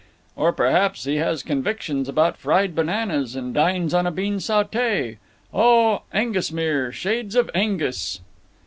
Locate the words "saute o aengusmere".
4.39-6.91